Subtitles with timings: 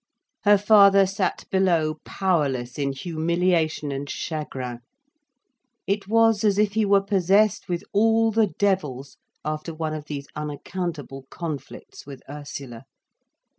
[0.45, 4.79] Her father sat below, powerless in humiliation and chagrin.
[5.85, 10.25] It was as if he were possessed with all the devils, after one of these
[10.35, 12.85] unaccountable conflicts with Ursula.